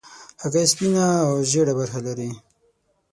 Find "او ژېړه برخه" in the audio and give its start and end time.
1.25-1.99